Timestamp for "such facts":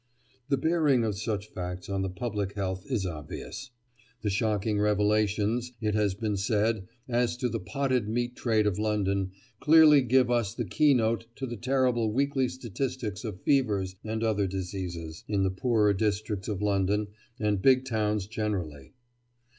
1.15-1.87